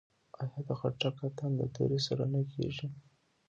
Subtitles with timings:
[0.41, 2.87] آیا د خټک اتن د تورې سره نه کیږي؟